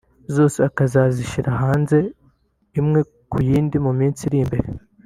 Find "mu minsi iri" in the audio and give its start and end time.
3.85-4.39